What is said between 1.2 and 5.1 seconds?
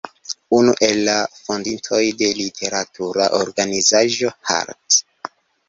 fondintoj de literatura organizaĵo "Hart'.